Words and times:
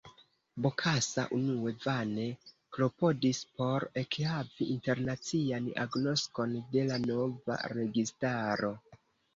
Bokassa 0.65 1.25
unue 1.39 1.73
vane 1.83 2.25
klopodis 2.77 3.43
por 3.59 3.85
ekhavi 4.03 4.69
internacian 4.77 5.69
agnoskon 5.87 6.59
de 6.75 6.89
la 6.91 7.01
nova 7.09 7.61
registaro. 7.81 8.77